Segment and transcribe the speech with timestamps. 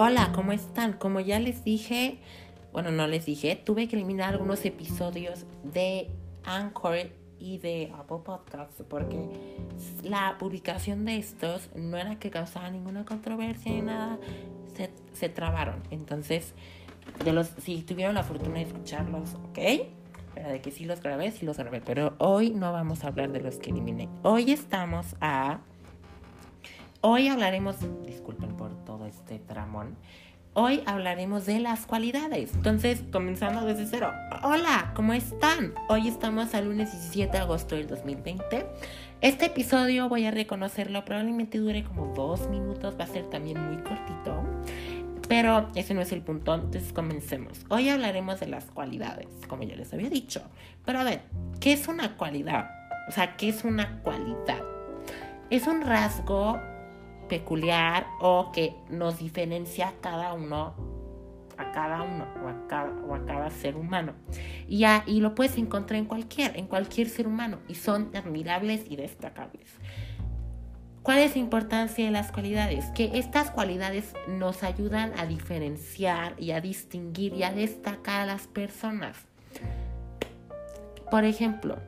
[0.00, 0.92] Hola, ¿cómo están?
[0.92, 2.20] Como ya les dije,
[2.72, 6.08] bueno, no les dije, tuve que eliminar algunos episodios de
[6.44, 9.18] Anchor y de Apple Podcasts porque
[10.04, 14.20] la publicación de estos no era que causara ninguna controversia ni nada,
[14.76, 15.82] se, se trabaron.
[15.90, 16.54] Entonces,
[17.24, 19.58] de los, si tuvieron la fortuna de escucharlos, ¿ok?
[20.32, 21.80] Pero de que sí los grabé, sí los grabé.
[21.80, 24.08] Pero hoy no vamos a hablar de los que eliminé.
[24.22, 25.58] Hoy estamos a
[27.00, 28.74] Hoy hablaremos, disculpen por
[29.08, 29.96] este tramón,
[30.54, 32.54] hoy hablaremos de las cualidades.
[32.54, 34.12] Entonces, comenzando desde cero.
[34.42, 35.74] Hola, ¿cómo están?
[35.88, 38.66] Hoy estamos al lunes 17 de agosto del 2020.
[39.20, 43.82] Este episodio, voy a reconocerlo, probablemente dure como dos minutos, va a ser también muy
[43.82, 44.44] cortito.
[45.26, 47.64] Pero ese no es el punto, entonces comencemos.
[47.68, 50.42] Hoy hablaremos de las cualidades, como ya les había dicho.
[50.84, 51.22] Pero a ver,
[51.60, 52.70] ¿qué es una cualidad?
[53.08, 54.62] O sea, ¿qué es una cualidad?
[55.50, 56.60] Es un rasgo
[57.28, 60.74] peculiar o que nos diferencia a cada uno,
[61.56, 64.14] a cada uno o a cada, o a cada ser humano.
[64.66, 68.96] Y, y lo puedes encontrar en cualquier, en cualquier ser humano y son admirables y
[68.96, 69.68] destacables.
[71.02, 72.84] ¿Cuál es la importancia de las cualidades?
[72.94, 78.46] Que estas cualidades nos ayudan a diferenciar y a distinguir y a destacar a las
[78.46, 79.16] personas.
[81.10, 81.78] Por ejemplo,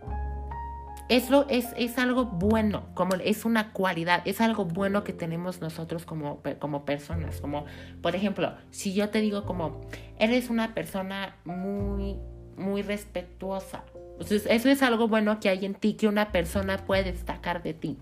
[1.10, 1.28] es,
[1.76, 6.84] es, algo bueno, como es una cualidad, es algo bueno que tenemos nosotros como, como
[6.84, 7.40] personas.
[7.40, 7.64] Como,
[8.00, 9.80] por ejemplo, si yo te digo como,
[10.20, 12.16] eres una persona muy,
[12.56, 13.84] muy respetuosa.
[14.12, 17.74] Entonces, eso es algo bueno que hay en ti, que una persona puede destacar de
[17.74, 17.98] ti.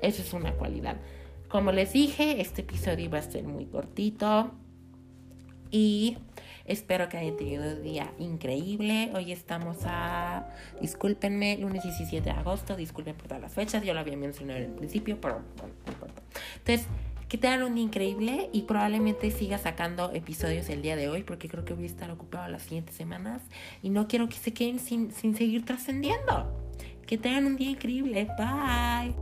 [0.00, 0.98] Eso es una cualidad.
[1.48, 4.52] Como les dije, este episodio va a ser muy cortito.
[5.72, 6.16] Y
[6.66, 9.10] Espero que hayan tenido un día increíble.
[9.14, 10.48] Hoy estamos a,
[10.80, 12.76] discúlpenme, lunes 17 de agosto.
[12.76, 13.82] Disculpen por todas las fechas.
[13.84, 16.22] Yo lo había mencionado en el principio, pero bueno, no importa.
[16.58, 16.86] Entonces,
[17.28, 21.48] que tengan un día increíble y probablemente siga sacando episodios el día de hoy porque
[21.48, 23.40] creo que voy a estar ocupado las siguientes semanas
[23.82, 26.52] y no quiero que se queden sin, sin seguir trascendiendo.
[27.06, 28.28] Que tengan un día increíble.
[28.36, 29.14] Bye.